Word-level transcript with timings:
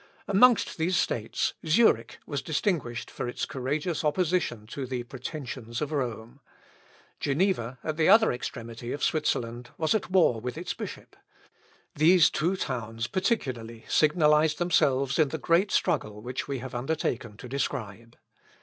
Amongst 0.27 0.79
these 0.79 0.97
states, 0.97 1.53
Zurich 1.63 2.17
was 2.25 2.41
distinguished 2.41 3.11
for 3.11 3.27
its 3.27 3.45
courageous 3.45 4.03
opposition 4.03 4.65
to 4.65 4.87
the 4.87 5.03
pretensions 5.03 5.79
of 5.79 5.91
Rome. 5.91 6.39
Geneva, 7.19 7.77
at 7.83 7.97
the 7.97 8.09
other 8.09 8.31
extremity 8.31 8.93
of 8.93 9.03
Switzerland, 9.03 9.69
was 9.77 9.93
at 9.93 10.09
war 10.09 10.41
with 10.41 10.57
its 10.57 10.73
bishop. 10.73 11.15
These 11.93 12.31
two 12.31 12.55
towns 12.55 13.05
particularly 13.05 13.85
signalised 13.87 14.57
themselves 14.57 15.19
in 15.19 15.27
the 15.27 15.37
great 15.37 15.69
struggle 15.69 16.19
which 16.23 16.47
we 16.47 16.57
have 16.57 16.73
undertaken 16.73 17.37
to 17.37 17.47
describe. 17.47 18.17